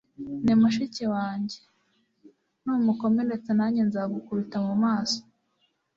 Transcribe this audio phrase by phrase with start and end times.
[0.43, 1.57] ni mushiki wanjye.
[2.63, 5.19] numukomeretsa nanjye nzagukubita mu maso